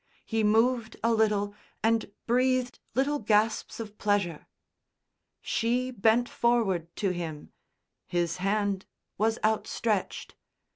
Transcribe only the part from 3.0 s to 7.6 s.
gasps of pleasure. She bent forward to him,